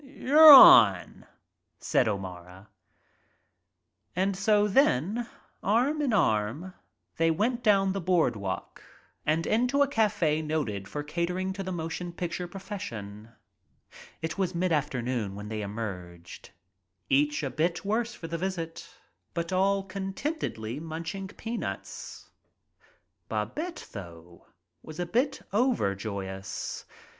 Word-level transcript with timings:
"You're 0.03 0.51
on," 0.51 1.27
said 1.79 2.07
O'Mara. 2.07 2.69
so 4.33 4.67
then, 4.67 5.27
arm 5.61 6.01
in 6.01 6.11
arm, 6.11 6.73
they 7.17 7.29
went 7.29 7.61
down 7.61 7.91
the 7.93 8.01
broad 8.01 8.35
walk 8.35 8.81
and 9.27 9.45
into 9.45 9.83
a 9.83 9.87
cafe 9.87 10.41
noted 10.41 10.87
for 10.87 11.03
catering 11.03 11.53
to 11.53 11.61
the 11.61 11.71
motion 11.71 12.13
picture 12.13 12.47
profession.'.. 12.47 13.29
It 14.23 14.39
was 14.39 14.55
mid 14.55 14.71
afternoon 14.71 15.35
when 15.35 15.49
they 15.49 15.61
emerged, 15.61 16.49
each 17.07 17.43
a 17.43 17.51
bit 17.51 17.85
worse 17.85 18.15
for 18.15 18.25
the 18.27 18.39
visit, 18.39 18.89
but 19.35 19.53
all 19.53 19.83
contentedly 19.83 20.79
munching 20.79 21.27
peanuts. 21.27 22.27
Babette, 23.29 23.87
though, 23.91 24.47
was 24.81 24.99
a 24.99 25.05
bit 25.05 25.43
overjoyous. 25.53 26.85